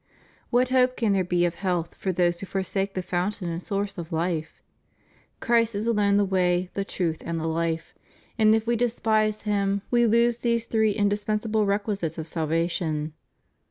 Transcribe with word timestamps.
What 0.49 0.69
hope 0.69 0.97
can 0.97 1.13
there 1.13 1.23
be 1.23 1.45
of 1.45 1.53
health 1.53 1.93
for 1.93 2.11
those 2.11 2.39
who 2.39 2.47
forsake 2.47 2.95
the 2.95 3.03
fountain 3.03 3.47
and 3.49 3.61
source 3.61 3.99
of 3.99 4.11
life? 4.11 4.59
Christ 5.39 5.75
is 5.75 5.85
alone 5.85 6.17
the 6.17 6.25
way, 6.25 6.71
the 6.73 6.83
truth, 6.83 7.21
and 7.23 7.39
the 7.39 7.47
life,* 7.47 7.93
and 8.35 8.55
if 8.55 8.65
we 8.65 8.75
despise 8.75 9.43
Him, 9.43 9.83
we 9.91 10.07
lose 10.07 10.39
these 10.39 10.65
three 10.65 10.93
indispensable 10.93 11.67
requisites 11.67 12.17
of 12.17 12.25
salvation. 12.25 13.13